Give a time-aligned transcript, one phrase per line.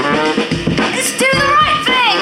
[0.00, 2.16] Let's do the right thing!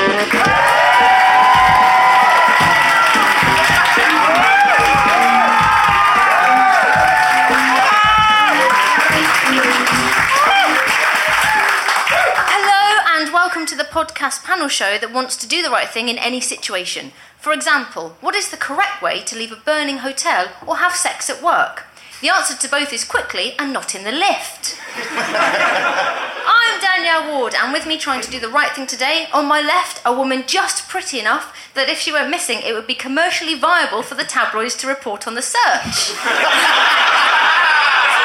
[12.48, 12.82] Hello
[13.16, 16.18] and welcome to the podcast panel show that wants to do the right thing in
[16.18, 17.12] any situation.
[17.38, 21.30] For example, what is the correct way to leave a burning hotel or have sex
[21.30, 21.84] at work?
[22.20, 24.76] The answer to both is quickly and not in the lift.
[24.96, 29.60] I'm Danielle Ward, and with me trying to do the right thing today, on my
[29.60, 33.54] left, a woman just pretty enough that if she went missing, it would be commercially
[33.54, 35.86] viable for the tabloids to report on the search.
[35.86, 36.10] it's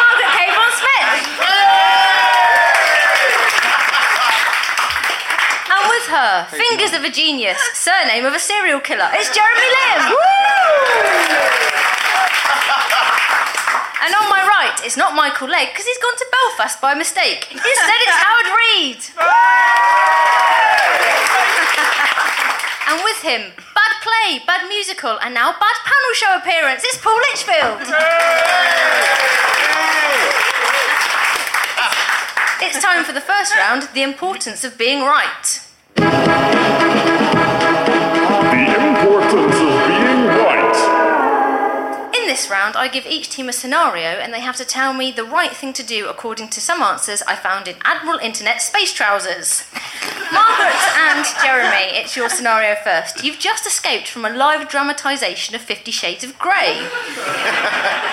[0.01, 1.29] Margaret Smith.
[5.69, 10.17] And with her, fingers of a genius, surname of a serial killer, it's Jeremy Limb.
[14.03, 17.47] And on my right, it's not Michael Legge because he's gone to Belfast by mistake.
[17.51, 18.99] Instead, it's Howard Read.
[22.91, 26.83] and with him, bad play, bad musical, and now bad panel show appearance.
[26.83, 27.79] It's Paul Litchfield.
[32.59, 35.61] It's time for the first round the importance of being right.
[42.33, 45.23] This round, I give each team a scenario and they have to tell me the
[45.23, 49.65] right thing to do according to some answers I found in Admiral Internet Space Trousers.
[50.33, 53.23] Margaret and Jeremy, it's your scenario first.
[53.23, 56.89] You've just escaped from a live dramatisation of Fifty Shades of Grey.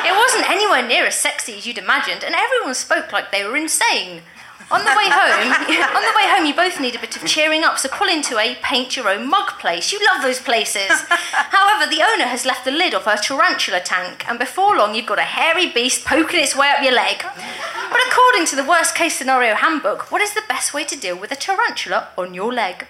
[0.02, 3.56] It wasn't anywhere near as sexy as you'd imagined, and everyone spoke like they were
[3.56, 4.22] insane.
[4.70, 5.50] On the way home,
[5.96, 8.38] on the way home, you both need a bit of cheering up, so pull into
[8.38, 9.92] a paint your own mug place.
[9.92, 10.90] You love those places.
[11.10, 15.06] However, the owner has left the lid off her tarantula tank, and before long, you've
[15.06, 17.22] got a hairy beast poking its way up your leg.
[17.22, 21.18] But according to the worst case scenario handbook, what is the best way to deal
[21.18, 22.86] with a tarantula on your leg?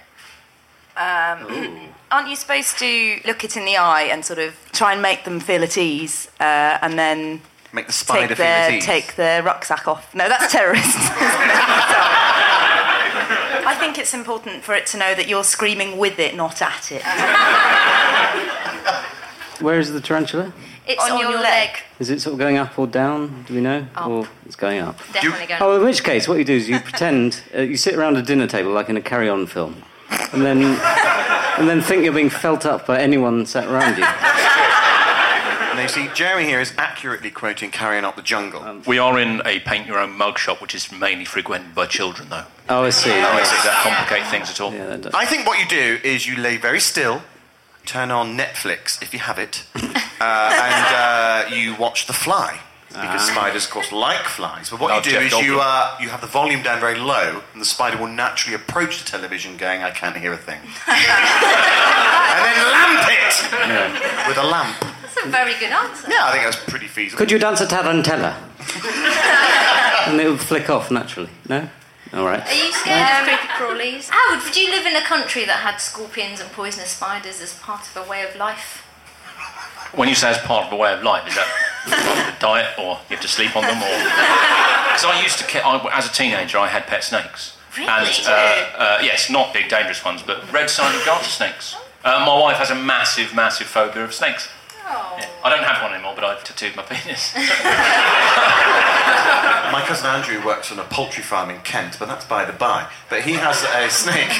[2.10, 5.24] Aren't you supposed to look it in the eye and sort of try and make
[5.24, 7.40] them feel at ease, uh, and then
[7.72, 8.84] Make the spider take feel at their ease.
[8.84, 10.12] take their rucksack off?
[10.14, 10.96] No, that's terrorists.
[13.62, 16.90] I think it's important for it to know that you're screaming with it, not at
[16.90, 17.02] it.
[19.62, 20.52] Where is the tarantula?
[20.86, 21.68] It's On on, your your, leg.
[21.70, 21.78] leg.
[22.00, 23.44] Is it sort of going up or down?
[23.46, 23.86] Do we know?
[23.94, 24.06] Up.
[24.08, 24.96] Or it's going up.
[25.12, 25.60] Definitely going.
[25.62, 25.62] up.
[25.62, 28.22] Oh, in which case, what you do is you pretend uh, you sit around a
[28.22, 29.82] dinner table like in a carry-on film,
[30.32, 34.04] and then and then think you're being felt up by anyone sat around you.
[35.80, 38.82] Now, you see, Jeremy here is accurately quoting Carrying Out the Jungle.
[38.86, 42.28] We are in a paint your own mug shop, which is mainly frequented by children,
[42.28, 42.44] though.
[42.68, 43.08] Oh, I see.
[43.08, 43.64] Does yes.
[43.64, 44.74] that complicate things at all?
[44.74, 45.14] Yeah, that does.
[45.14, 47.22] I think what you do is you lay very still,
[47.86, 52.60] turn on Netflix if you have it, uh, and uh, you watch The Fly.
[52.90, 54.68] Because spiders, of course, like flies.
[54.68, 56.98] But what Love you do Jeff is you, uh, you have the volume down very
[56.98, 60.58] low, and the spider will naturally approach the television going, I can't hear a thing.
[60.88, 60.98] and
[62.44, 64.89] then lamp it with a lamp.
[65.22, 66.08] That's a very good answer.
[66.10, 67.18] Yeah, I think that's pretty feasible.
[67.18, 68.36] Could you dance a tarantella?
[70.08, 71.30] and it would flick off naturally.
[71.48, 71.68] No.
[72.12, 72.40] All right.
[72.40, 74.08] Are you scared of creepy crawlies?
[74.08, 77.82] Howard, would you live in a country that had scorpions and poisonous spiders as part
[77.82, 78.86] of a way of life?
[79.94, 82.98] When you say as part of a way of life, is that the diet, or
[83.08, 83.86] you have to sleep on them, or?
[84.90, 87.56] Because I used to, I, as a teenager, I had pet snakes.
[87.76, 87.88] Really?
[87.88, 88.30] And uh,
[88.76, 91.76] uh, yes, not big dangerous ones, but red-sided garter snakes.
[92.04, 94.48] Uh, my wife has a massive, massive phobia of snakes.
[94.92, 95.16] Oh.
[95.18, 95.28] Yeah.
[95.44, 97.32] I don't have one anymore, but I've tattooed my penis.
[99.70, 102.90] My cousin Andrew works on a poultry farm in Kent, but that's by the by.
[103.08, 104.32] But he has a snake,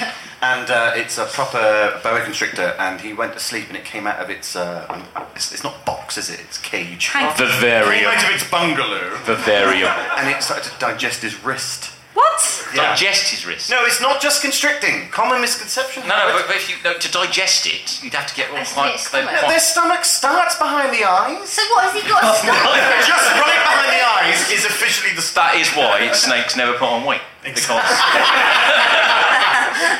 [0.43, 4.08] and uh, it's a proper boa constrictor, and he went to sleep and it came
[4.08, 4.56] out of its.
[4.56, 5.05] Uh, um,
[5.37, 6.41] it's, it's not box, is it?
[6.41, 7.06] It's cage.
[7.08, 8.06] Hang- Came Vivarium.
[8.11, 9.88] out of its bungalow, Vivarium.
[10.17, 11.93] and it started to digest his wrist.
[12.41, 12.75] What?
[12.77, 12.95] Yeah.
[12.95, 13.69] Digest his wrist.
[13.71, 15.09] No, it's not just constricting.
[15.11, 16.07] Common misconception.
[16.07, 18.57] No, no, but, but if you no, to digest it, you'd have to get all
[18.57, 18.93] That's quite.
[18.93, 19.33] his stomach.
[19.35, 21.49] No, their stomach starts behind the eyes.
[21.51, 22.63] So what has he got a stomach?
[23.07, 25.61] Just right behind the eyes is officially the That stomach.
[25.61, 27.21] is why snakes never put on weight.
[27.43, 27.67] Because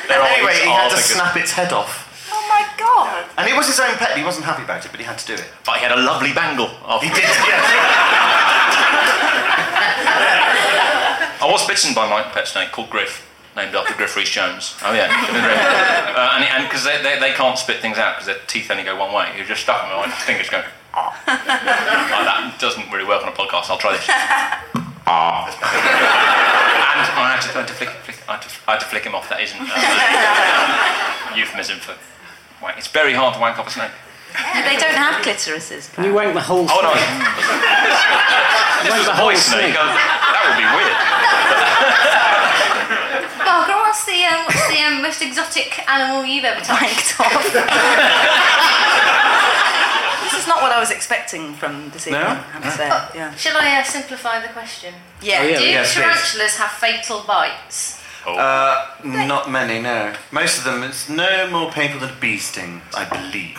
[0.09, 1.15] their Anyway, he had to bigger.
[1.17, 2.07] snap its head off.
[2.33, 3.25] Oh my god.
[3.39, 4.17] And it was his own pet.
[4.17, 5.45] He wasn't happy about it, but he had to do it.
[5.65, 8.97] But he had a lovely bangle after He did, yeah.
[11.51, 13.27] I was bitten by my pet snake called Griff,
[13.57, 14.77] named after Griff Rhys Jones.
[14.87, 15.11] Oh yeah,
[16.15, 18.95] uh, and because they, they, they can't spit things out because their teeth only go
[18.95, 19.35] one way.
[19.37, 20.63] You just stuck them and my fingers go.
[20.95, 21.11] Ah.
[21.27, 23.67] like that doesn't really work on a podcast.
[23.69, 24.07] I'll try this.
[25.11, 25.51] Ah.
[25.51, 28.87] and I had to, I had to, flick, flick, I had to, I had to
[28.87, 29.29] flick him off.
[29.29, 31.99] That isn't uh, euphemism for
[32.63, 32.79] wank.
[32.79, 33.91] It's very hard to wank off a snake.
[34.39, 35.91] They don't have clitorises.
[35.95, 37.27] Can you wank the whole Oh no, snake?
[38.87, 39.75] this was the a whole snake.
[39.75, 40.20] snake.
[40.51, 40.97] Oh, would be weird.
[43.47, 46.81] Barbara, what's the, um, what's the um, most exotic animal you've ever touched?
[46.81, 47.45] Wanked off.
[50.25, 52.29] this is not what I was expecting from this evening, No?
[52.29, 52.89] I have to say.
[53.19, 53.35] Yeah.
[53.35, 54.95] Shall I uh, simplify the question?
[55.23, 55.41] Yeah.
[55.43, 55.59] Oh, yeah.
[55.59, 56.03] Do yes, please.
[56.03, 57.99] tarantulas have fatal bites?
[58.27, 60.13] Uh, not many, no.
[60.31, 63.59] Most of them, it's no more painful than a bee sting, I believe.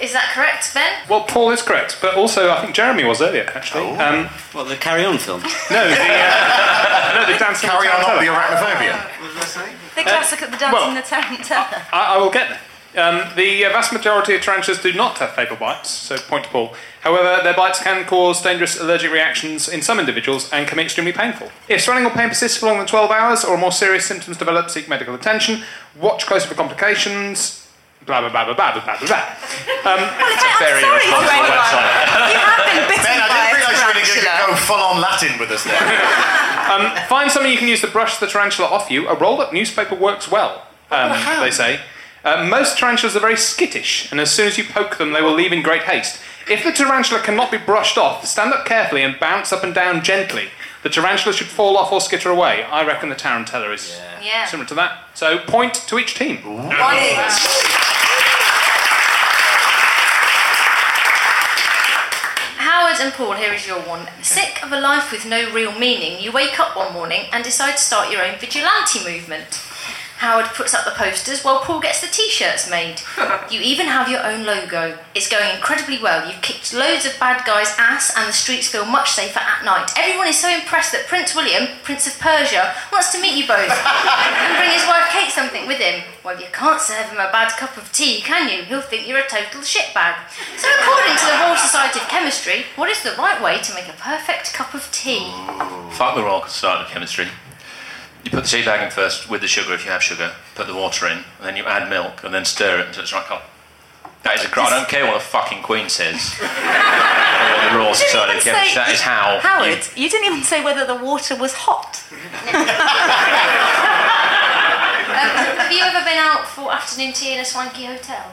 [0.00, 0.90] Is that correct, Ben?
[1.08, 3.84] Well, Paul is correct, but also I think Jeremy was earlier, actually.
[3.84, 4.00] Oh.
[4.00, 5.42] Um, What, the Carry On film?
[5.42, 9.72] no, the, uh, no, the dancing Carry on, not the I say?
[9.94, 11.84] The classic of the dance well- and the tarantella.
[11.92, 12.60] I, I will get there.
[12.94, 16.50] Um, the uh, vast majority of tarantulas do not have fatal bites, so point to
[16.50, 16.74] Paul.
[17.00, 21.12] However, their bites can cause dangerous allergic reactions in some individuals and can be extremely
[21.12, 21.50] painful.
[21.68, 24.68] If swelling or pain persists for longer than 12 hours or more serious symptoms develop,
[24.68, 25.62] seek medical attention.
[25.98, 27.61] Watch closely for complications.
[28.06, 29.06] Blah blah blah blah blah blah blah.
[29.06, 29.24] blah.
[29.82, 31.90] Um, I'm very sorry to responsible website.
[32.30, 34.76] You have been bitten Ben, I didn't a realise you were going to go full
[34.76, 35.76] on Latin with us there.
[37.08, 39.08] Find something you can use to brush the tarantula off you.
[39.08, 40.62] A rolled up newspaper works well,
[40.92, 41.10] um,
[41.40, 41.80] they say.
[42.24, 45.34] Uh, most tarantulas are very skittish, and as soon as you poke them, they will
[45.34, 46.20] leave in great haste.
[46.48, 50.04] If the tarantula cannot be brushed off, stand up carefully and bounce up and down
[50.04, 50.48] gently.
[50.82, 52.64] The tarantula should fall off or skitter away.
[52.64, 54.46] I reckon the tarantella is Yeah.
[54.46, 54.98] similar to that.
[55.14, 56.38] So, point to each team.
[56.56, 57.38] One each.
[62.58, 64.08] Howard and Paul, here is your one.
[64.22, 67.76] Sick of a life with no real meaning, you wake up one morning and decide
[67.76, 69.60] to start your own vigilante movement.
[70.22, 73.02] Howard puts up the posters while Paul gets the t shirts made.
[73.50, 74.96] You even have your own logo.
[75.14, 76.24] It's going incredibly well.
[76.24, 79.90] You've kicked loads of bad guys' ass and the streets feel much safer at night.
[79.98, 83.68] Everyone is so impressed that Prince William, Prince of Persia, wants to meet you both
[83.68, 86.00] and bring his wife Kate something with him.
[86.24, 88.62] Well, you can't serve him a bad cup of tea, can you?
[88.64, 90.16] He'll think you're a total shitbag.
[90.56, 93.88] So, according to the Royal Society of Chemistry, what is the right way to make
[93.88, 95.28] a perfect cup of tea?
[95.98, 97.26] Fuck the Royal Society of Chemistry.
[98.24, 100.66] You put the tea bag in first with the sugar if you have sugar, put
[100.66, 103.16] the water in, and then you add milk, and then stir it until it's the
[103.16, 103.42] right colour.
[104.22, 104.68] That is a crime.
[104.68, 106.36] I don't care what the fucking Queen says.
[106.40, 109.40] or what the Royal You didn't Society even say- That is how.
[109.40, 112.04] Howard, you didn't even say whether the water was hot.
[112.12, 112.18] Um,
[115.58, 118.30] have you ever been out for afternoon tea in a swanky hotel?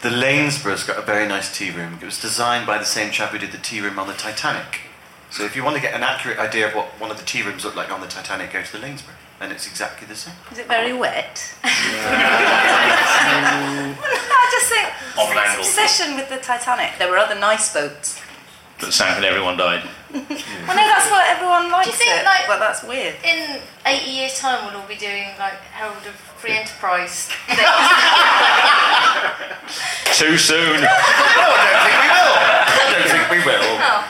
[0.00, 1.98] The Lanesborough's got a very nice tea room.
[2.00, 4.80] It was designed by the same chap who did the tea room on the Titanic.
[5.30, 7.42] So if you want to get an accurate idea of what one of the tea
[7.42, 9.14] rooms looked like on the Titanic, go to the Lanesborough.
[9.40, 10.34] And it's exactly the same.
[10.50, 11.54] Is it very wet?
[11.62, 11.68] I
[14.50, 14.88] just think
[15.18, 15.58] On an angle.
[15.60, 16.96] obsession with the Titanic.
[16.98, 18.20] There were other nice boats.
[18.80, 19.82] That sank and everyone died.
[20.66, 21.90] Well, no, that's what everyone likes.
[21.96, 23.14] think, it, like- but that's weird.
[23.22, 27.28] In 80 years' time, we'll all be doing like Herald of Free Enterprise.
[30.16, 30.80] Too soon.
[30.80, 30.90] No, I
[31.70, 32.34] don't think we will.
[32.66, 33.62] I don't think we will.
[33.78, 34.02] oh.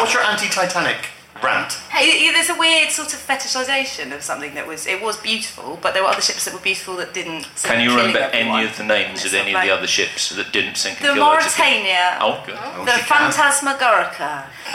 [0.00, 1.08] What's your anti-Titanic
[1.46, 1.72] rant?
[1.94, 5.94] Hey, there's a weird sort of fetishization of something that was it was beautiful, but
[5.94, 7.46] there were other ships that were beautiful that didn't.
[7.54, 8.58] sink, Can you remember everyone.
[8.58, 11.14] any of the names of any not of the other ships that didn't sink The
[11.14, 11.64] kill loads of people?
[11.70, 12.56] Mauretania, Oh, good.
[12.86, 13.30] the she can.
[13.30, 14.32] Phantasmagorica,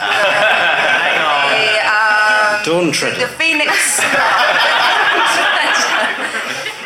[1.52, 3.26] the, um, Dawn the Treader.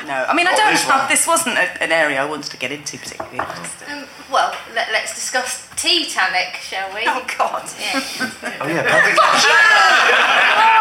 [0.07, 0.09] Phoenix.
[0.09, 0.73] no, I mean I don't.
[0.73, 1.09] this one.
[1.09, 3.41] This wasn't a, an area I wanted to get into particularly.
[3.41, 7.03] Um, well, let, let's discuss Titanic, shall we?
[7.07, 7.69] Oh God.
[7.79, 8.01] Yeah.
[8.59, 9.19] Oh yeah, perfect.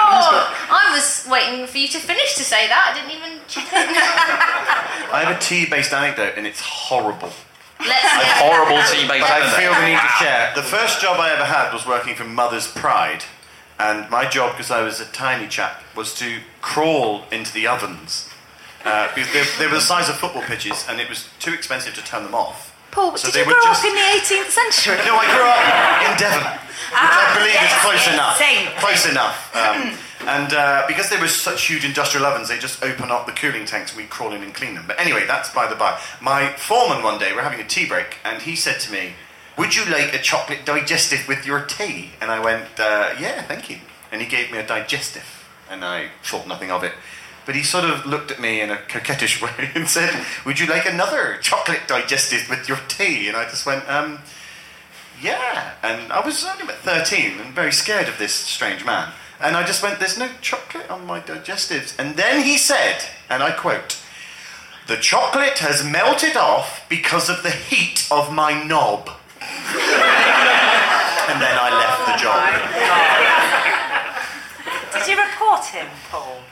[0.07, 2.93] Oh, I was waiting for you to finish to say that.
[2.93, 5.11] I didn't even check it.
[5.13, 7.31] I have a tea-based anecdote, and it's horrible.
[7.79, 10.53] Let's get Horrible tea based But I feel the need to share.
[10.55, 13.25] The first job I ever had was working for Mother's Pride,
[13.77, 18.29] and my job, because I was a tiny chap, was to crawl into the ovens.
[18.85, 21.93] Uh, because they, they were the size of football pitches, and it was too expensive
[21.95, 22.71] to turn them off.
[22.91, 24.95] Paul, So did they you grow just- up in the 18th century?
[25.05, 28.37] No, I grew up in Devon, which I Ah, believe yes, is close enough.
[28.37, 28.67] same.
[28.77, 29.55] Close enough.
[29.55, 29.97] Um,
[30.29, 33.65] and uh, because they were such huge industrial ovens, they just open up the cooling
[33.65, 34.85] tanks and we crawl in and clean them.
[34.87, 35.99] But anyway, that's by the by.
[36.21, 39.13] My foreman one day, we're having a tea break, and he said to me,
[39.57, 42.11] Would you like a chocolate digestive with your tea?
[42.21, 43.79] And I went, uh, Yeah, thank you.
[44.11, 45.25] And he gave me a digestive,
[45.69, 46.93] and I thought nothing of it.
[47.45, 50.67] But he sort of looked at me in a coquettish way and said, Would you
[50.67, 53.27] like another chocolate digestive with your tea?
[53.27, 54.19] And I just went, um,
[55.21, 59.13] yeah, and I was only about 13 and very scared of this strange man.
[59.39, 61.93] And I just went, there's no chocolate on my digestives.
[61.99, 64.01] And then he said, and I quote,
[64.87, 69.09] the chocolate has melted off because of the heat of my knob.
[69.41, 69.49] and
[71.41, 72.37] then I left the job.
[74.93, 76.44] Did you report him, Paul?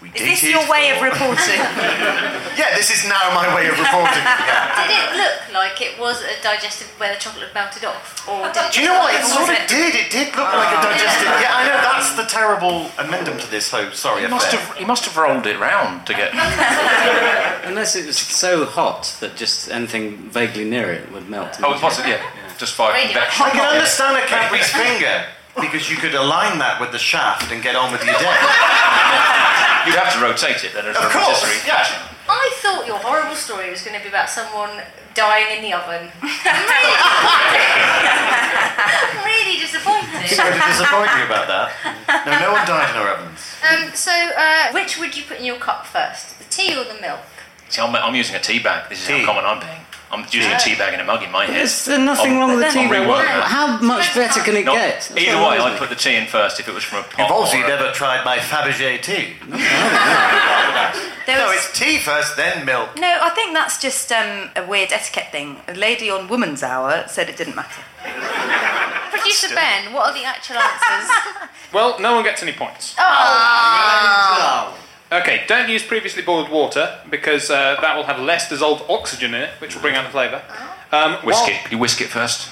[0.00, 1.58] We Is this your way of reporting?
[2.58, 4.18] Yeah, this is now my way of reporting.
[4.18, 4.82] Yeah.
[4.82, 8.26] Did it look like it was a digestive where the chocolate melted off?
[8.26, 9.14] Or did it Do you know what?
[9.14, 9.94] It sort look of like did.
[9.94, 10.90] It did look like a ah.
[10.90, 11.28] digestive.
[11.38, 11.78] Yeah, I know.
[11.78, 13.66] That's the terrible amendment to this.
[13.66, 14.22] So sorry.
[14.22, 16.34] He must have, he must have rolled it round to get.
[17.64, 21.60] Unless it was so hot that just anything vaguely near it would melt.
[21.62, 22.18] Oh, it was, yeah.
[22.58, 23.12] Just by Radio.
[23.12, 23.46] convection.
[23.46, 25.26] I can understand a Cadbury's finger
[25.60, 28.36] because you could align that with the shaft and get on with your day.
[29.86, 31.42] You'd have to rotate it then as Of a course.
[31.42, 31.66] rotisserie.
[31.66, 31.86] Yeah.
[32.28, 34.82] I thought your horrible story was going to be about someone
[35.14, 36.10] dying in the oven.
[36.20, 36.28] I'm
[39.26, 40.28] really disappointed.
[40.28, 41.72] Sorry to disappoint you about that.
[42.26, 43.40] No, no one died in our ovens.
[43.64, 47.00] Um, so, uh, which would you put in your cup first, the tea or the
[47.00, 47.20] milk?
[47.70, 48.90] See, I'm, I'm using a tea bag.
[48.90, 49.20] This is Tea.
[49.24, 49.80] how common I'm being.
[50.10, 51.60] I'm using a tea bag in a mug in my head.
[51.62, 53.02] Is there nothing I'm- wrong with the I'm tea bag?
[53.02, 53.44] reworking What- that.
[53.44, 54.94] How much better can it Not- get?
[55.02, 57.02] That's either way, I'm I'd put the tea in first if it was from a
[57.02, 57.18] pot.
[57.18, 59.36] You've obviously or a- never tried my Fabergé tea.
[61.26, 62.96] There No, was- it's tea first, then milk.
[62.98, 65.60] No, I think that's just um, a weird etiquette thing.
[65.68, 67.82] A lady on Woman's Hour said it didn't matter.
[69.10, 71.10] Producer Ben, what are the actual answers?
[71.70, 72.94] Well, no one gets any points.
[72.96, 74.74] Oh.
[75.10, 79.42] Okay, don't use previously boiled water because uh, that will have less dissolved oxygen in
[79.42, 80.42] it, which will bring out the flavour.
[80.92, 81.72] Um, Whisk while- it.
[81.72, 82.50] You whisk it first.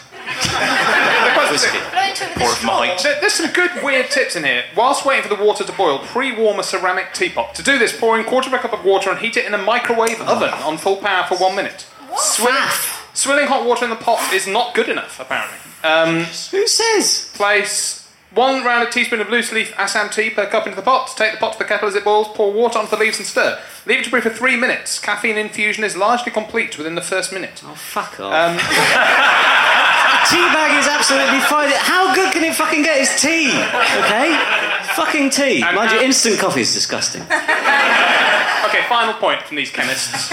[1.50, 1.92] Whisk it.
[1.92, 2.98] Blow into it with Pour it from height.
[2.98, 3.10] straw.
[3.12, 4.64] There- There's some good weird tips in here.
[4.74, 7.54] Whilst waiting for the water to boil, pre-warm a ceramic teapot.
[7.56, 9.54] To do this, pour in quarter of a cup of water and heat it in
[9.54, 11.86] a microwave oven on full power for one minute.
[12.16, 12.68] Swilling,
[13.14, 15.58] swilling hot water in the pot is not good enough, apparently.
[15.84, 17.30] Um, Who says?
[17.34, 21.14] place one rounded teaspoon of loose leaf Assam tea per cup into the pot.
[21.16, 23.26] Take the pot to the kettle as it boils, pour water onto the leaves and
[23.26, 23.58] stir.
[23.86, 24.98] Leave it to brew for three minutes.
[24.98, 27.62] Caffeine infusion is largely complete within the first minute.
[27.64, 28.32] Oh, fuck off.
[28.32, 28.56] Um,
[30.28, 31.70] tea bag is absolutely fine.
[31.76, 32.98] How good can it fucking get?
[33.00, 34.36] It's tea, okay?
[34.94, 35.62] fucking tea.
[35.62, 37.22] And- Mind you, instant coffee is disgusting.
[37.22, 40.28] Okay, final point from these chemists.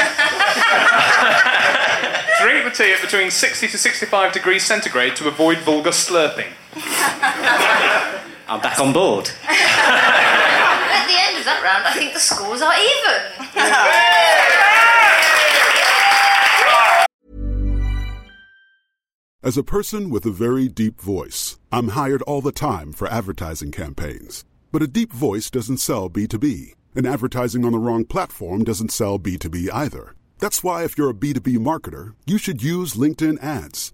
[2.42, 6.48] Drink the tea at between 60 to 65 degrees centigrade to avoid vulgar slurping.
[8.48, 9.30] I'm back on board.
[9.44, 13.22] At the end of that round, I think the scores are even.
[19.44, 23.72] As a person with a very deep voice, I'm hired all the time for advertising
[23.72, 24.46] campaigns.
[24.72, 29.20] But a deep voice doesn't sell B2B, and advertising on the wrong platform doesn't sell
[29.20, 30.16] B2B either.
[30.40, 33.94] That's why, if you're a B2B marketer, you should use LinkedIn ads.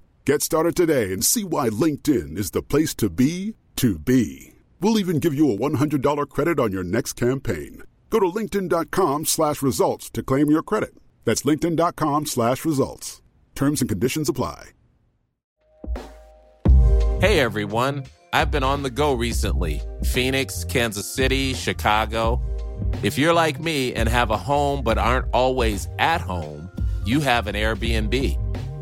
[0.23, 4.53] Get started today and see why LinkedIn is the place to be to be.
[4.79, 7.81] We'll even give you a $100 credit on your next campaign.
[8.11, 10.93] Go to linkedin.com slash results to claim your credit.
[11.25, 13.23] That's linkedin.com slash results.
[13.55, 14.69] Terms and conditions apply.
[17.19, 22.39] Hey everyone, I've been on the go recently Phoenix, Kansas City, Chicago.
[23.01, 26.69] If you're like me and have a home but aren't always at home,
[27.05, 28.50] you have an Airbnb.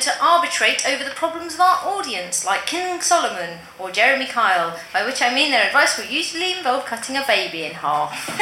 [0.00, 5.04] To arbitrate over the problems of our audience, like King Solomon or Jeremy Kyle, by
[5.04, 8.28] which I mean their advice will usually involve cutting a baby in half.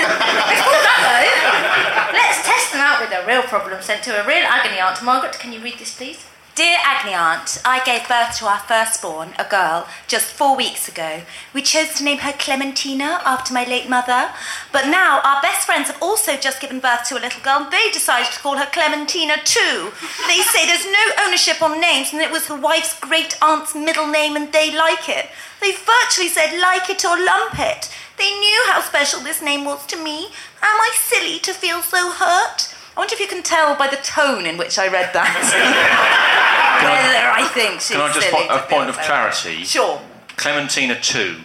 [2.13, 5.03] Let's test them out with a real problem sent to a real agony aunt.
[5.03, 6.25] Margaret, can you read this, please?
[6.55, 11.23] Dear Agni Aunt, I gave birth to our firstborn, a girl, just four weeks ago.
[11.55, 14.29] We chose to name her Clementina after my late mother.
[14.71, 17.73] But now our best friends have also just given birth to a little girl and
[17.73, 19.93] they decided to call her Clementina too.
[20.29, 24.07] They say there's no ownership on names and it was the wife's great aunt's middle
[24.07, 25.31] name and they like it.
[25.63, 27.89] They virtually said like it or lump it.
[28.19, 30.27] They knew how special this name was to me.
[30.61, 32.72] Am I silly to feel so hurt?
[32.95, 35.33] I wonder if you can tell by the tone in which I read that
[36.85, 39.65] whether I think she's Can I just silly point, a point of so clarity?
[39.65, 40.01] Sure.
[40.37, 41.37] Clementina 2.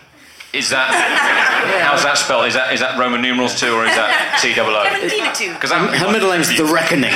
[0.53, 0.89] Is that.
[1.87, 2.47] How's that spelled?
[2.47, 4.83] Is that, is that Roman numerals 2 or is that T double O?
[4.87, 5.53] Clementina too.
[5.53, 7.15] Because that Her my- middle name's The Reckoning.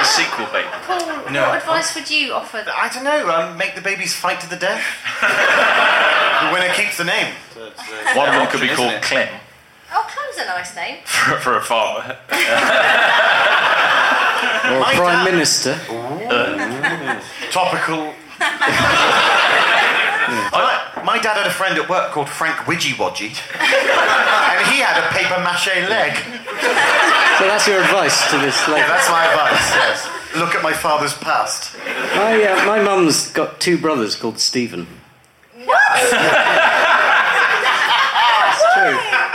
[0.00, 0.68] the sequel, baby.
[0.84, 1.00] Paul,
[1.32, 1.48] No.
[1.48, 2.64] what advice would you offer?
[2.68, 3.30] I don't know.
[3.32, 4.82] Um, make the babies fight to the death.
[5.20, 7.32] the winner keeps the name.
[8.16, 9.00] One of them could be called?
[9.02, 9.28] Clem
[9.94, 10.96] Oh, Clem's a nice name.
[11.04, 12.16] for, for a farmer.
[14.72, 15.74] Or My Prime dad- Minister.
[17.52, 18.14] Topical.
[20.52, 24.96] my, my dad had a friend at work called Frank Widgy Wodgy, and he had
[24.98, 26.16] a paper mache leg.
[27.38, 28.88] So that's your advice to this Yeah, lady.
[28.88, 29.70] that's my advice.
[29.74, 30.08] Yes.
[30.36, 31.76] Look at my father's past.
[32.16, 34.86] My, uh, my mum's got two brothers called Stephen.
[35.56, 36.18] It's true.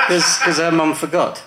[0.07, 1.43] Because her mum forgot.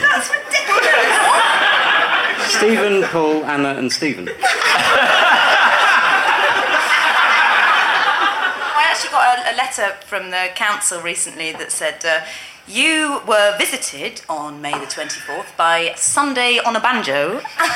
[0.00, 1.14] That's ridiculous.
[2.56, 4.28] Stephen, Paul, Anna, and Stephen.
[8.76, 12.20] I actually got a, a letter from the council recently that said uh,
[12.66, 17.32] you were visited on May the 24th by Sunday on a banjo.
[17.36, 17.68] and I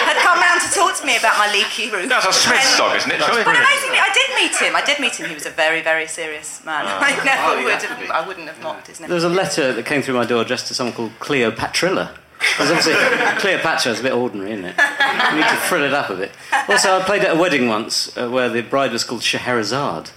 [0.08, 2.10] had come round to talk to me about my leaky roof.
[2.10, 3.22] That's a Smith's And- dog, isn't it?
[3.22, 3.44] Surely?
[3.44, 4.76] But amazingly, I did meet him.
[4.76, 5.28] I did meet him.
[5.30, 6.86] He was a very, very serious man.
[6.90, 9.10] I never Oh, would have, have I wouldn't have mocked his name.
[9.10, 12.18] There was a letter that came through my door addressed to someone called Cleopatrilla.
[12.40, 12.94] Because obviously,
[13.40, 14.76] Cleopatra is a bit ordinary, isn't it?
[14.78, 16.32] You need to frill it up a bit.
[16.70, 20.12] Also, I played at a wedding once uh, where the bride was called Scheherazade.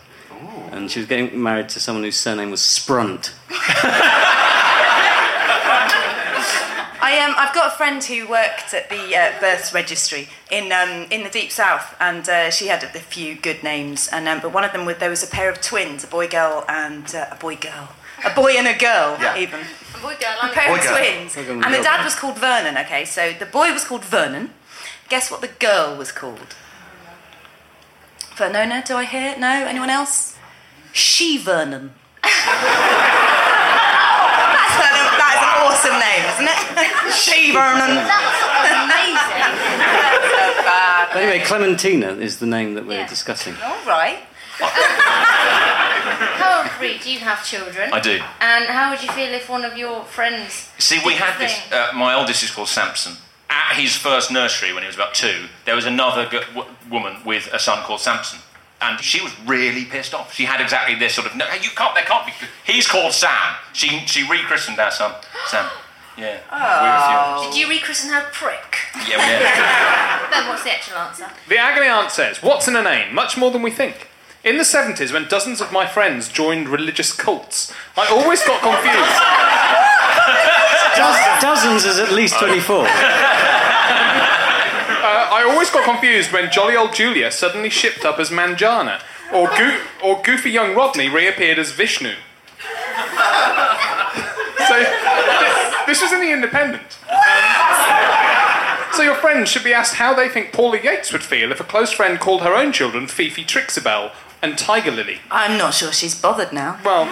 [0.70, 3.32] And she was getting married to someone whose surname was Sprunt.
[7.10, 11.06] I um, I've got a friend who worked at the uh, births registry in um,
[11.10, 14.08] in the deep south, and uh, she had a few good names.
[14.12, 16.28] And um, but one of them was there was a pair of twins, a boy
[16.28, 17.88] girl and uh, a boy girl,
[18.24, 19.36] a boy and a girl Yeah.
[19.38, 19.60] even.
[19.60, 20.96] A boy, girl, A I'm pair Boy of girl.
[20.96, 21.84] twins, Boy girl and and the girl.
[21.84, 22.76] dad was called Vernon.
[22.78, 24.50] Okay, so the boy was called Vernon.
[25.10, 26.54] Guess what the girl was called?
[28.36, 29.36] Vernona, do I hear?
[29.36, 30.36] No, anyone else?
[30.92, 31.92] She Vernon.
[32.22, 32.36] That's
[34.80, 36.69] an, that is an awesome name, isn't it?
[37.12, 37.90] She Vernon.
[37.90, 39.42] amazing.
[40.30, 41.16] So bad.
[41.16, 43.06] Anyway, Clementina is the name that we're Yeah.
[43.06, 43.54] discussing.
[43.62, 44.20] All right.
[44.60, 47.92] How old Bree, do you have children?
[47.92, 48.20] I do.
[48.40, 50.68] And how would you feel if one of your friends?
[50.78, 51.58] See, we had this.
[51.72, 53.14] Uh, my oldest is called Samson.
[53.48, 57.16] At his first nursery, when he was about two, there was another g- w- woman
[57.24, 58.38] with a son called Samson.
[58.80, 60.34] And she was really pissed off.
[60.34, 62.32] She had exactly this sort of, no, you can't, there can't be.
[62.64, 63.56] He's called Sam.
[63.72, 65.14] She, she rechristened our son,
[65.46, 65.68] Sam.
[66.20, 66.38] Yeah.
[66.52, 67.48] Oh.
[67.50, 68.76] Did you rechristen her prick?
[68.94, 69.08] We were.
[69.08, 70.30] Yeah, yeah.
[70.30, 71.26] Then what's the actual answer?
[71.48, 73.14] The agony aunt says, What's in a name?
[73.14, 74.08] Much more than we think.
[74.44, 79.20] In the 70s, when dozens of my friends joined religious cults, I always got confused.
[80.96, 82.86] Doz- dozens is at least 24.
[85.02, 89.00] Uh, I always got confused when jolly old Julia suddenly shipped up as Manjana,
[89.32, 92.10] or, Goo- or goofy young Rodney reappeared as Vishnu.
[94.68, 95.09] so, thi-
[95.90, 96.98] this was in the Independent.
[97.10, 97.18] Um,
[98.92, 101.64] so your friends should be asked how they think Paula Yates would feel if a
[101.64, 105.18] close friend called her own children Fifi Trixibelle and Tiger Lily.
[105.32, 106.78] I'm not sure she's bothered now.
[106.84, 107.06] Well,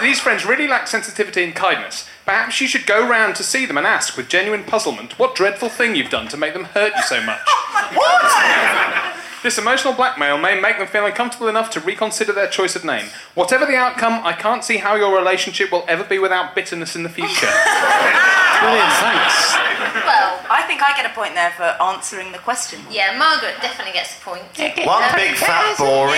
[0.00, 2.08] these friends really lack sensitivity and kindness.
[2.24, 5.68] Perhaps you should go round to see them and ask, with genuine puzzlement, what dreadful
[5.68, 7.40] thing you've done to make them hurt you so much.
[7.94, 9.13] What?
[9.44, 13.12] This emotional blackmail may make them feel uncomfortable enough to reconsider their choice of name.
[13.36, 17.02] Whatever the outcome, I can't see how your relationship will ever be without bitterness in
[17.04, 17.52] the future.
[18.64, 19.36] Brilliant, thanks.
[20.00, 22.80] Well, I think I get a point there for answering the question.
[22.88, 24.48] yeah, Margaret definitely gets a point.
[24.88, 26.16] One big fat boring.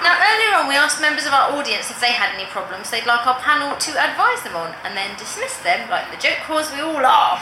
[0.00, 3.04] Now, earlier on, we asked members of our audience if they had any problems they'd
[3.04, 6.72] like our panel to advise them on, and then dismiss them like the joke was
[6.72, 7.36] we all are.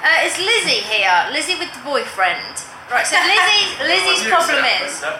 [0.00, 2.72] Uh, it's Lizzie here, Lizzie with the boyfriend.
[2.90, 5.02] Right, so Lizzie's, Lizzie's problem is.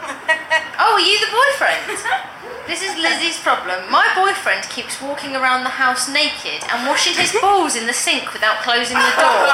[0.77, 1.98] Oh, are you the boyfriend?
[2.66, 3.77] This is Lizzie's problem.
[3.92, 8.33] My boyfriend keeps walking around the house naked and washing his balls in the sink
[8.33, 9.44] without closing the door.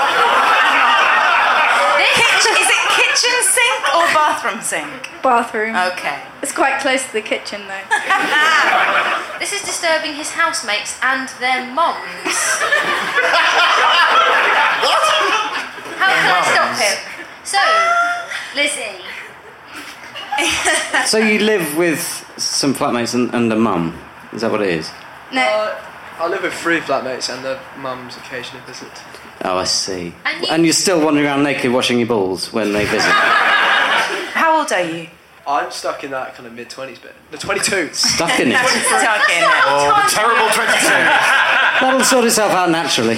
[1.98, 5.10] Kitchen, is it kitchen sink or bathroom sink?
[5.22, 5.74] Bathroom.
[5.74, 6.22] Okay.
[6.40, 7.82] It's quite close to the kitchen though.
[9.40, 12.38] This is disturbing his housemates and their moms.
[14.86, 15.02] what?
[15.98, 17.19] How can I stop him?
[17.50, 17.58] So,
[18.54, 19.02] Lizzie.
[21.06, 22.00] So you live with
[22.38, 23.98] some flatmates and, and a mum?
[24.32, 24.90] Is that what it is?
[25.32, 25.76] No.
[26.18, 28.90] I live with three flatmates and their mums occasionally visit.
[29.44, 30.14] Oh, I see.
[30.24, 33.10] And you- And you're still wandering around naked washing your balls when they visit?
[33.10, 35.08] How old are you?
[35.46, 37.14] I'm stuck in that kind of mid 20s bit.
[37.32, 37.94] The 22s.
[37.96, 38.56] Stuck in it?
[38.58, 39.50] Stuck in it.
[39.66, 40.86] Oh, the terrible 22.
[41.80, 43.16] That'll sort itself out naturally.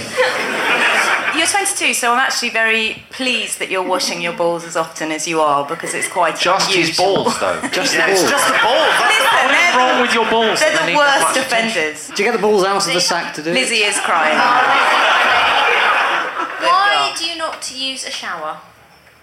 [1.36, 5.26] You're 22, so I'm actually very pleased that you're washing your balls as often as
[5.26, 7.24] you are because it's quite Just his unusual.
[7.24, 7.60] balls, though.
[7.72, 8.30] Just Yeah, the it's balls.
[8.32, 8.92] just the balls.
[9.00, 10.60] That's Listen, What's wrong with your balls?
[10.60, 12.08] they're the they need that worst much offenders.
[12.14, 13.52] Do you get the balls out of the sack to do?
[13.52, 14.36] Lizzie is crying.
[14.36, 14.60] Oh,
[16.68, 18.60] Why do you not use a shower?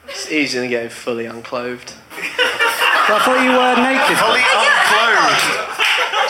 [0.08, 1.94] It's easy than getting fully unclothed.
[2.18, 4.18] Well, I thought you were naked.
[4.18, 5.69] fully unclothed.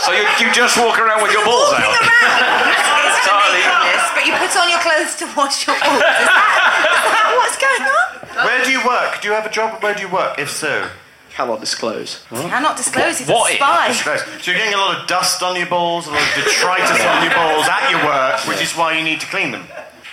[0.05, 1.91] So you, you just walk around with your balls Walking out?
[1.91, 2.71] around.
[2.71, 3.62] It's for Entirely.
[3.62, 5.99] nakedness, but you put on your clothes to wash your balls.
[5.99, 8.47] Is that, is that what's going on?
[8.47, 9.21] Where do you work?
[9.21, 9.81] Do you have a job?
[9.83, 10.39] Where do you work?
[10.39, 10.88] If so,
[11.31, 12.25] Cannot disclose.
[12.29, 13.19] Cannot disclose.
[13.19, 13.88] He's What a spy.
[13.89, 14.21] Disclose.
[14.43, 17.23] So you're getting a lot of dust on your balls, a lot of detritus on
[17.23, 19.63] your balls at your work, which is why you need to clean them.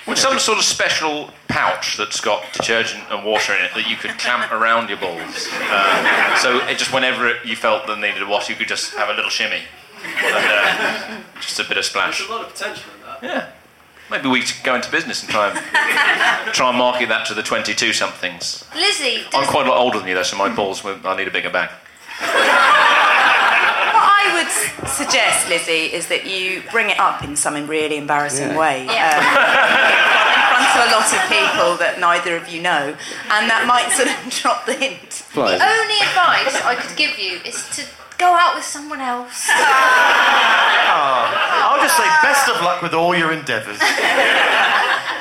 [0.07, 3.97] With some sort of special pouch that's got detergent and water in it that you
[3.97, 5.49] could clamp around your balls.
[5.71, 8.95] Um, so it just whenever it, you felt the needed a wash, you could just
[8.95, 9.62] have a little shimmy.
[10.05, 12.19] And, uh, just a bit of splash.
[12.19, 13.23] There's a lot of potential in that.
[13.23, 13.51] Yeah.
[14.09, 15.59] Maybe we could go into business and try and
[16.55, 18.64] try and market that to the 22 somethings.
[18.77, 21.33] Lizzie, I'm quite a lot older than you though, so my balls I need a
[21.33, 21.71] bigger bag.
[24.47, 28.51] What I would suggest, Lizzie, is that you bring it up in some really embarrassing
[28.51, 28.59] Yeah.
[28.59, 28.85] way.
[28.87, 29.17] Yeah.
[29.19, 29.25] Um,
[30.57, 32.95] in front of a lot of people that neither of you know,
[33.31, 35.13] and that might sort of drop the hint.
[35.13, 35.59] Flies.
[35.59, 37.83] the only advice I could give you is to
[38.19, 39.49] go out with someone else.
[41.67, 43.79] I'll just say best of luck with all your endeavours.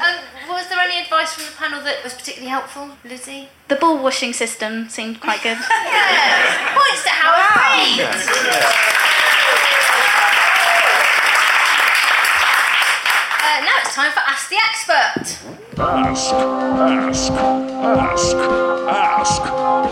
[0.05, 0.21] Um,
[0.53, 3.49] was there any advice from the panel that was particularly helpful, Lizzie?
[3.69, 5.57] The ball washing system seemed quite good.
[5.57, 6.77] Yes.
[6.77, 7.97] Points to how great.
[13.45, 15.37] Uh, now it's time for Ask the Expert.
[15.77, 17.31] Ask, ask,
[18.87, 19.41] ask,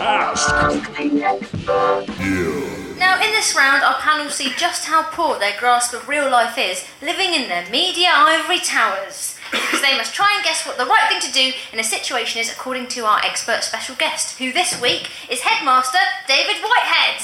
[0.00, 0.54] ask.
[2.98, 6.56] Now, in this round, our panel see just how poor their grasp of real life
[6.56, 9.36] is living in their media ivory towers.
[9.50, 12.40] Because they must try and guess what the right thing to do in a situation
[12.40, 17.20] is, according to our expert special guest, who this week is Headmaster David Whitehead.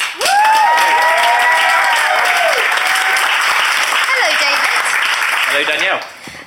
[4.07, 4.71] Hello, David.
[5.49, 6.03] Hello, Danielle.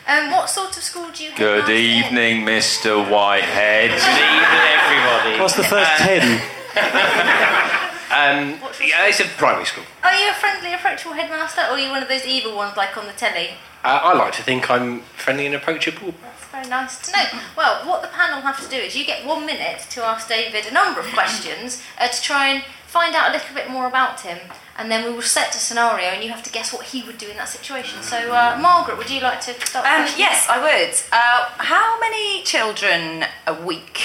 [0.05, 1.79] Um, what sort of school do you Good headmaster in?
[1.79, 3.09] evening, Mr.
[3.09, 3.89] Whitehead.
[3.89, 5.39] Good evening, everybody.
[5.39, 6.41] What's the first ten?
[8.13, 9.83] Um, yeah, it's a primary school.
[10.03, 12.95] Are you a friendly, approachable headmaster, or are you one of those evil ones like
[12.95, 13.49] on the telly?
[13.83, 16.13] Uh, I like to think I'm friendly and approachable.
[16.21, 17.23] That's very nice to know.
[17.57, 20.67] Well, what the panel have to do is you get one minute to ask David
[20.67, 22.63] a number of questions uh, to try and
[22.93, 24.37] find out a little bit more about him,
[24.77, 27.17] and then we will set a scenario, and you have to guess what he would
[27.17, 28.03] do in that situation.
[28.03, 29.83] So, uh, Margaret, would you like to start?
[29.87, 30.93] Um, yes, I would.
[31.11, 33.97] Uh, how many children a week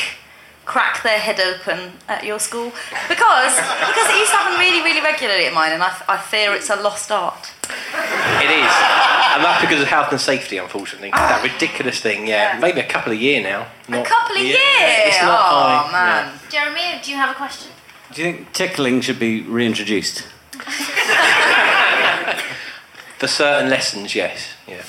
[0.64, 2.72] crack their head open at your school?
[3.12, 3.54] Because
[3.90, 6.70] because it used to happen really, really regularly at mine, and I, I fear it's
[6.70, 7.52] a lost art.
[8.40, 8.72] It is.
[9.36, 11.10] and that's because of health and safety, unfortunately.
[11.10, 12.54] that ridiculous thing, yeah.
[12.54, 12.58] Yeah.
[12.58, 13.66] Maybe a couple a year now.
[13.88, 15.08] a couple a yeah, year.
[15.08, 15.92] It's not oh high.
[15.92, 16.40] man.
[16.48, 17.70] Jeremy, do you have a question?
[18.12, 20.26] Do you think tickling should be reintroduced?
[23.18, 24.54] For certain lessons, yes.
[24.66, 24.82] Yeah.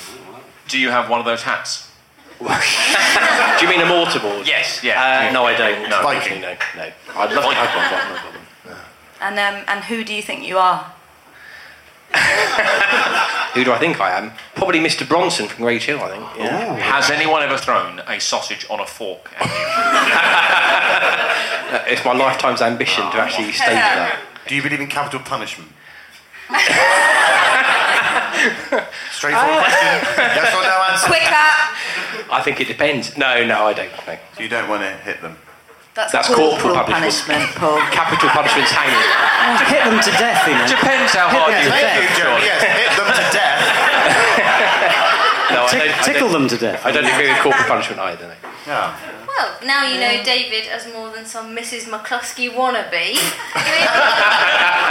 [0.68, 1.90] Do you have one of those hats?
[2.40, 4.46] Do you mean a mortarboard?
[4.46, 5.28] Yes, yeah.
[5.28, 5.90] Uh, no, I don't.
[5.90, 6.02] No.
[6.02, 6.90] Viking, no, no.
[7.14, 8.40] I'd love to have one, but no problem.
[9.20, 10.92] And um, and who do you think you are?
[13.54, 14.32] Who do I think I am?
[14.54, 15.06] Probably Mr.
[15.08, 16.24] Bronson from Grange Hill, I think.
[16.38, 16.76] Yeah.
[16.76, 19.52] Has anyone ever thrown a sausage on a fork at you?
[21.76, 24.18] Uh, It's my lifetime's ambition to actually stage that.
[24.48, 25.70] Do you believe in capital punishment?
[29.12, 29.94] Straightforward question.
[30.18, 31.06] Yes or no answer.
[31.06, 32.32] Quicker.
[32.32, 33.16] I think it depends.
[33.16, 33.90] No, no, I don't.
[34.06, 34.18] No.
[34.38, 35.36] You don't want to hit them.
[36.00, 37.44] That's, That's corporal, corporal punishment.
[37.44, 37.76] punishment, Paul.
[37.92, 39.04] Capital punishment's hanging.
[39.68, 40.64] Hit them to death, you know.
[40.64, 42.40] Depends how hard Hit you them Thank you, death.
[42.40, 43.49] Yes, hit them to death.
[45.52, 45.98] No, I don't.
[45.98, 46.84] I tickle them to death.
[46.84, 48.26] I don't agree with corporal punishment either.
[48.26, 48.34] No.
[48.66, 48.94] Yeah.
[49.26, 51.84] Well, now you know David as more than some Mrs.
[51.88, 52.92] McCluskey wannabe.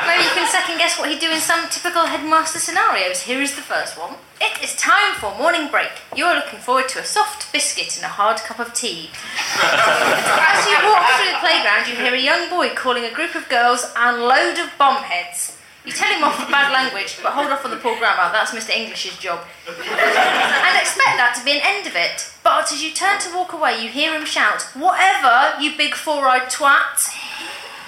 [0.08, 3.22] Maybe you can second guess what he'd do in some typical headmaster scenarios.
[3.22, 4.16] Here is the first one.
[4.42, 5.92] It is time for morning break.
[6.16, 9.10] You are looking forward to a soft biscuit and a hard cup of tea.
[9.62, 13.50] As you walk through the playground, you hear a young boy calling a group of
[13.50, 15.59] girls a load of bombheads.
[15.86, 18.32] You tell him off for bad language, but hold off on the poor grammar.
[18.34, 18.76] That's Mr.
[18.76, 19.40] English's job.
[19.68, 22.30] and expect that to be an end of it.
[22.44, 26.28] But as you turn to walk away, you hear him shout, Whatever, you big four
[26.28, 27.10] eyed twat!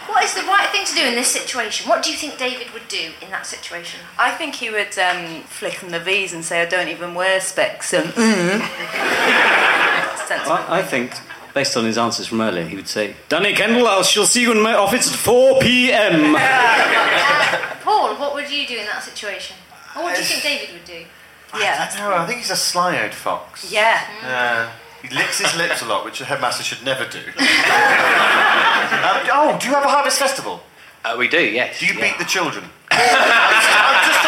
[0.08, 1.88] What is the right thing to do in this situation?
[1.88, 4.00] What do you think David would do in that situation?
[4.18, 7.40] I think he would um, flick them the V's and say, I don't even wear
[7.40, 7.94] specs.
[7.94, 8.60] And, mm.
[10.28, 10.52] Sensible.
[10.54, 11.14] I, I think,
[11.54, 14.52] based on his answers from earlier, he would say, Danny Kendall, I shall see you
[14.52, 16.36] in my office at 4 p.m.
[17.84, 19.56] Paul, what would you do in that situation?
[19.96, 21.06] Or what do you think David would do?
[21.54, 22.16] I don't know.
[22.16, 23.72] I think he's a sly-eyed fox.
[23.72, 24.02] Yeah.
[24.24, 24.72] Yeah.
[25.02, 27.18] He licks his lips a lot, which a headmaster should never do.
[27.20, 27.26] um,
[29.34, 30.62] oh, do you have a harvest festival?
[31.04, 31.80] Uh, we do, yes.
[31.80, 32.64] Do you beat the children?
[32.92, 34.21] I'm just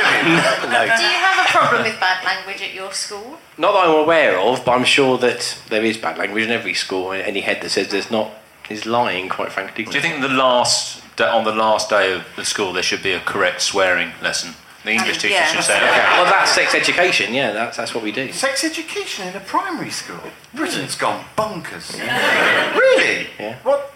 [0.00, 0.70] trying to get it out of you.
[0.70, 0.96] no.
[0.96, 3.38] Do you have a problem with bad language at your school?
[3.58, 6.74] Not that I'm aware of, but I'm sure that there is bad language in every
[6.74, 7.12] school.
[7.12, 8.30] and Any head that says there's not
[8.70, 9.84] is lying, quite frankly.
[9.84, 13.12] Do you think the last on the last day of the school there should be
[13.12, 14.54] a correct swearing lesson?
[14.84, 15.88] The uh, English teacher Yeah, should say, okay.
[15.90, 15.98] okay.
[16.12, 17.32] Well, that's sex education.
[17.32, 18.32] Yeah, that's that's what we do.
[18.32, 20.20] Sex education in a primary school?
[20.52, 21.92] Britain's gone bonkers.
[22.74, 23.28] really?
[23.38, 23.56] Yeah.
[23.62, 23.92] What?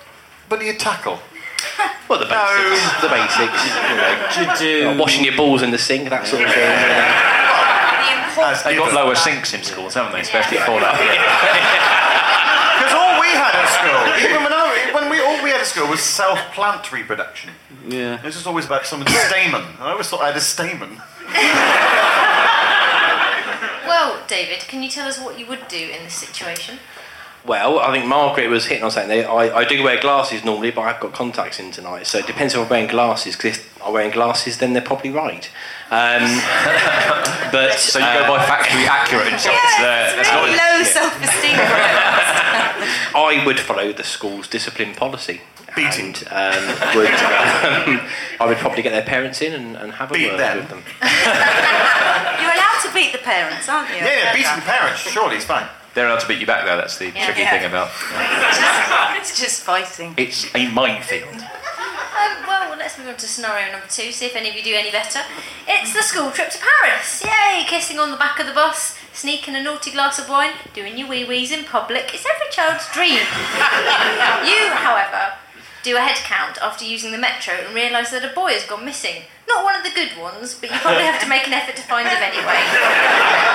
[0.49, 1.19] What do you tackle?
[2.09, 3.01] Well, the basics.
[3.03, 4.61] The basics.
[4.63, 6.65] You know, washing your balls in the sink, that sort of thing.
[8.65, 10.21] They've got lower sinks in schools, haven't they?
[10.21, 12.05] Especially for that.
[12.79, 15.67] Because all we had at school, even when, I, when we all we had at
[15.67, 17.51] school was self-plant reproduction.
[17.89, 18.19] Yeah.
[18.19, 19.65] It was just always about someone's stamen.
[19.81, 21.03] I always thought I had a stamen.
[23.89, 26.79] Well, David, can you tell us what you would do in this situation?
[27.47, 29.31] Well, I think Margaret was hitting on something there.
[29.31, 32.53] I, I do wear glasses normally, but I've got contacts in tonight, so it depends
[32.55, 33.37] if I'm wearing glasses.
[33.37, 35.49] Because if I'm wearing glasses, then they're probably right.
[35.91, 36.23] Um,
[37.53, 40.17] but So you go by factually accurate insults there.
[40.17, 40.85] That's Really not- low yeah.
[40.85, 41.59] self-esteem.
[43.15, 45.41] I would follow the school's discipline policy.
[45.75, 46.15] Beating.
[46.31, 48.01] And, um, would, um,
[48.41, 50.57] I would probably get their parents in and, and have a Beat word them.
[50.59, 50.83] with them.
[51.03, 53.97] You're allowed to beat the parents, aren't you?
[53.97, 55.01] Yeah, yeah, beating the parents.
[55.01, 55.67] Surely it's fine.
[55.99, 57.25] They're allowed to beat you back though, that's the Yeah.
[57.25, 57.51] tricky Yeah.
[57.59, 57.91] thing about
[59.19, 60.15] It's just fighting.
[60.17, 61.35] it's a minefield.
[61.35, 64.77] Um, well, let's move on to scenario number two, see if any of you do
[64.77, 65.23] any better.
[65.67, 67.25] It's the school trip to Paris.
[67.25, 67.65] Yay!
[67.67, 71.09] Kissing on the back of the bus, sneaking a naughty glass of wine, doing your
[71.09, 72.15] wee wees in public.
[72.15, 73.19] It's every child's dream.
[73.19, 75.33] you, however,
[75.89, 78.85] do a head count after using the metro and realise that a boy has gone
[78.85, 79.23] missing.
[79.49, 81.83] Not one of the good ones, but you probably have to make an effort to
[81.83, 82.61] find him anyway.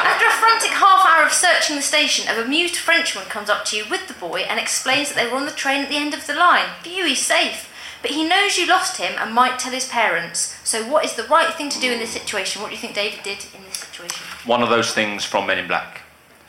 [0.01, 3.77] After a frantic half hour of searching the station, a bemused Frenchman comes up to
[3.77, 6.15] you with the boy and explains that they were on the train at the end
[6.15, 6.69] of the line.
[6.83, 7.69] He's safe.
[8.01, 10.57] But he knows you lost him and might tell his parents.
[10.65, 12.61] So, what is the right thing to do in this situation?
[12.61, 14.25] What do you think David did in this situation?
[14.45, 16.01] One of those things from Men in Black.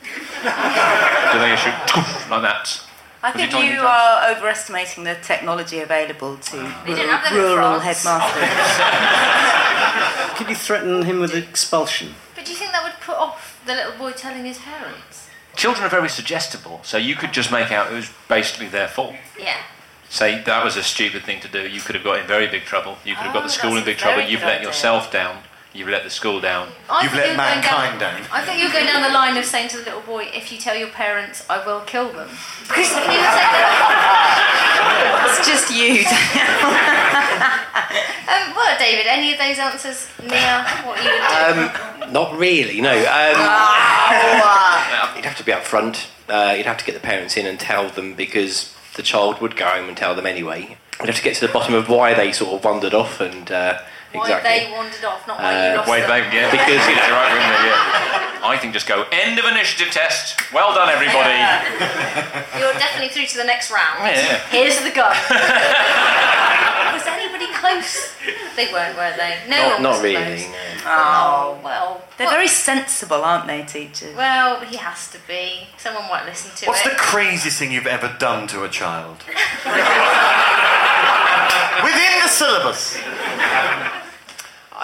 [0.03, 1.69] Do they issue
[2.29, 2.81] like that?
[3.25, 6.83] I think you you are overestimating the technology available to ah.
[6.85, 10.35] They didn't have that in rural headmasters.
[10.37, 12.13] Could you threaten him with expulsion?
[12.35, 15.29] But do you think that would put off the little boy telling his parents?
[15.55, 19.15] Children are very suggestible, so you could just make out it was basically their fault.
[19.39, 19.57] Yeah.
[20.09, 21.67] Say that was a stupid thing to do.
[21.67, 22.97] You could have got in very big trouble.
[23.03, 24.21] You could have got Oh, the school in big trouble.
[24.23, 24.67] You've let idea.
[24.67, 25.41] yourself down.
[25.75, 26.69] You've let the school down.
[26.89, 28.21] I You've let you were going mankind down.
[28.31, 30.49] I thought you were going down the line of saying to the little boy, if
[30.49, 32.29] you tell your parents, I will kill them.
[32.61, 33.03] Because he was
[35.35, 35.99] It's just you.
[38.31, 42.05] um, well, David, any of those answers, Mia, what you would do?
[42.07, 42.97] Um, not really, no.
[42.97, 45.13] Um, Ah.
[45.17, 46.07] you'd have to be upfront.
[46.29, 49.57] Uh, you'd have to get the parents in and tell them because the child would
[49.57, 50.77] go home and tell them anyway.
[51.01, 53.51] You'd have to get to the bottom of why they sort of wandered off and
[53.51, 53.79] uh,
[54.17, 54.49] why exactly.
[54.49, 56.09] they wandered off, not why Uh, you lost Wait, them.
[56.09, 56.51] babe, yeah.
[56.51, 57.65] Because, you know- It's right, wouldn't it?
[57.67, 58.39] Yeah.
[58.51, 60.37] I think just go end of initiative test.
[60.53, 61.33] Well done, everybody.
[62.61, 63.99] You're definitely through to the next round.
[64.05, 64.37] Yeah.
[64.49, 65.09] Here's the gun.
[66.93, 68.13] was anybody close?
[68.55, 69.39] They weren't, were they?
[69.49, 70.43] No Not, one not was really.
[70.43, 70.47] close.
[70.51, 70.57] no.
[70.85, 72.01] Oh, well.
[72.17, 74.15] They're very sensible, aren't they, teachers?
[74.15, 75.67] Well, he has to be.
[75.77, 76.69] Someone might listen to him.
[76.69, 76.91] What's it.
[76.91, 79.17] the craziest thing you've ever done to a child?
[81.83, 82.95] Within the syllabus.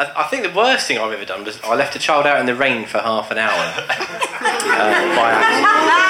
[0.02, 2.40] I, I think the worst thing I've ever done was I left a child out
[2.40, 3.52] in the rain for half an hour.
[3.52, 6.02] uh, by accident.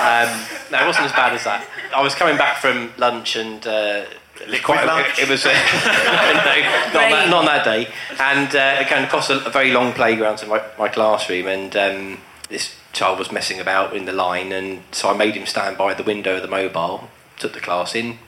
[0.00, 1.66] Um, no, it wasn't as bad as that.
[1.94, 3.66] I was coming back from lunch and.
[3.66, 4.04] Uh,
[4.40, 5.18] it was Liquid lunch?
[5.18, 5.54] It, it was uh, no,
[6.94, 10.46] not, that, not that day, and uh, going across a, a very long playground to
[10.46, 12.18] my, my classroom, and um,
[12.48, 15.92] this child was messing about in the line, and so I made him stand by
[15.92, 17.10] the window of the mobile.
[17.38, 18.18] Took the class in.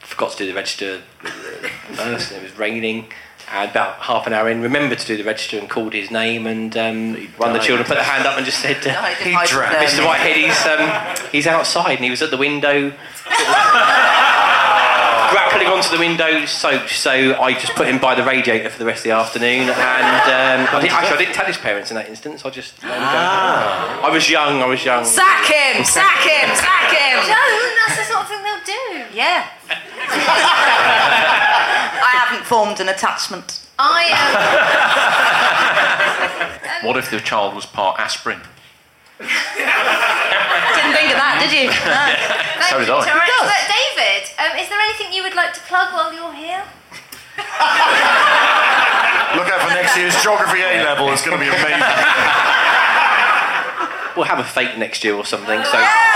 [0.00, 1.00] Forgot to do the register
[1.94, 3.06] first, and it was raining.
[3.52, 6.46] And about half an hour in, remembered to do the register and called his name,
[6.46, 9.16] and um, one of the children put their hand up and just said, uh, Died
[9.18, 9.76] He drowned.
[9.76, 10.06] "Mr.
[10.06, 12.92] Whitehead, he's um, he's outside, and he was at the window."
[15.32, 16.90] grappling onto the window, soaked.
[16.90, 19.70] So I just put him by the radiator for the rest of the afternoon.
[19.70, 22.44] And um, I didn't, actually, I didn't tell his parents in that instance.
[22.44, 22.82] I just.
[22.82, 24.06] let him go.
[24.06, 24.62] I was young.
[24.62, 25.04] I was young.
[25.04, 25.84] Sack him!
[25.84, 26.54] Sack him!
[26.54, 27.16] Sack him!
[27.26, 29.16] Don't, that's the sort of thing they'll do.
[29.16, 29.48] Yeah.
[32.42, 33.62] I haven't formed an attachment.
[33.78, 34.32] I am.
[36.88, 38.40] What if the child was part aspirin?
[39.22, 41.70] Didn't think of that, did you?
[41.70, 42.10] No.
[42.66, 42.98] So did I.
[42.98, 46.34] All right, but David, um, is there anything you would like to plug while you're
[46.34, 46.66] here?
[49.38, 51.06] Look out for next year's geography A level.
[51.14, 51.86] It's going to be amazing.
[54.18, 55.62] We'll have a fake next year or something.
[55.62, 55.78] So.
[55.78, 56.11] Now,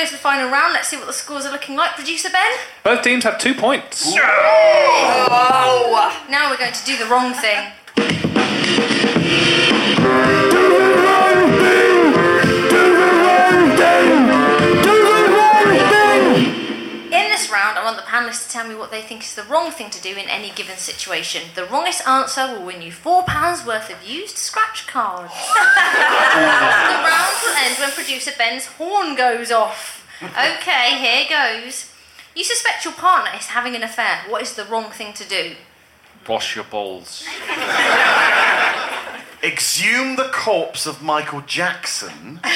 [0.00, 1.90] before go to the final round, let's see what the scores are looking like.
[1.94, 2.58] Producer Ben?
[2.84, 4.14] Both teams have two points.
[4.16, 5.36] Oh.
[6.30, 7.72] Now we're going to do the wrong thing.
[18.20, 19.90] Round, I want the panelists to tell me what they think is the wrong thing
[19.90, 21.42] to do in any given situation.
[21.54, 25.32] The wrongest answer will win you £4 worth of used scratch cards.
[25.54, 30.06] the round will end when producer Ben's horn goes off.
[30.22, 31.90] Okay, here goes.
[32.34, 34.20] You suspect your partner is having an affair.
[34.28, 35.56] What is the wrong thing to do?
[36.28, 37.24] Wash your balls.
[39.42, 42.40] Exhume the corpse of Michael Jackson.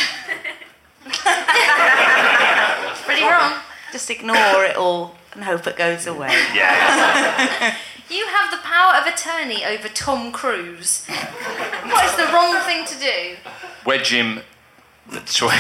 [3.04, 3.63] Pretty wrong.
[3.94, 6.26] Just ignore it all and hope it goes away.
[6.52, 7.76] Yes.
[8.10, 11.06] You have the power of attorney over Tom Cruise.
[11.06, 13.36] What is the wrong thing to do?
[13.86, 14.40] Wedge him.
[15.12, 15.52] That's right.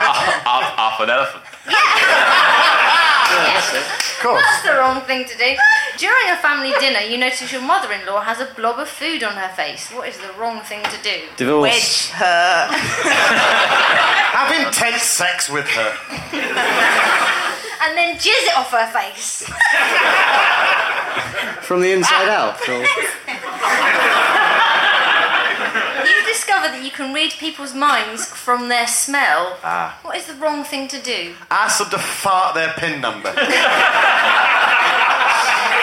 [0.00, 1.42] up, up, up an elephant.
[3.34, 4.42] Of course.
[4.42, 5.56] That's the wrong thing to do.
[5.98, 9.22] During a family dinner, you notice your mother in law has a blob of food
[9.22, 9.90] on her face.
[9.90, 11.22] What is the wrong thing to do?
[11.36, 11.62] Divorce.
[11.62, 12.68] Wedge her.
[14.34, 15.92] Have intense sex with her.
[17.82, 19.44] and then jizz it off her face.
[21.66, 22.58] From the inside out.
[26.48, 29.56] or- You discover that you can read people's minds from their smell.
[29.62, 29.98] Ah.
[30.02, 31.34] What is the wrong thing to do?
[31.50, 33.30] Ask them to fart their pin number.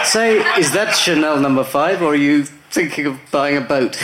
[0.04, 3.97] Say, is that Chanel number five, or are you thinking of buying a boat?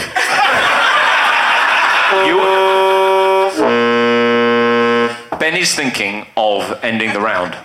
[5.39, 7.55] Ben is thinking of ending the round.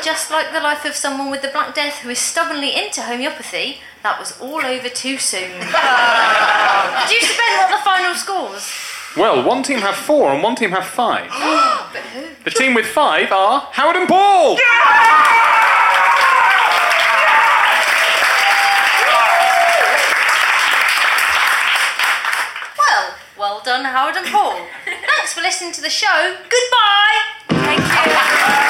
[0.00, 3.02] Well, just like the life of someone with the Black Death who is stubbornly into
[3.02, 5.50] homeopathy, that was all over too soon.
[5.60, 8.66] Producer Ben, what the final scores?
[9.14, 11.28] Well, one team have four and one team have five.
[11.92, 12.28] but who?
[12.44, 14.56] The team with five are Howard and Paul.
[22.78, 24.66] Well, well done, Howard and Paul.
[24.86, 26.38] Thanks for listening to the show.
[26.48, 27.18] Goodbye.
[27.50, 28.69] Thank you.